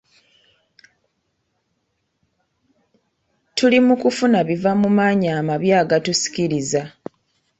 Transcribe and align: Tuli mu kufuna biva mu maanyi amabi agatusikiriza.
Tuli 3.55 3.79
mu 3.85 3.95
kufuna 4.01 4.39
biva 4.47 4.71
mu 4.81 4.89
maanyi 4.97 5.27
amabi 5.39 5.69
agatusikiriza. 5.81 6.81